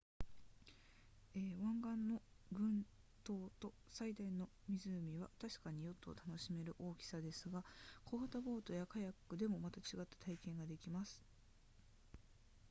[1.35, 2.83] 沿岸の群
[3.23, 7.63] 島と最大の湖は確かにヨットを楽しめる大きさですが
[8.05, 11.21] 小型ボートやカヤックでもまた違った体験ができます